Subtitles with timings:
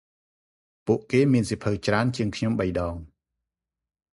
[0.85, 2.95] ពួកគេមានសៀវភៅច្រេីនជាងខ្ញុំបីដង។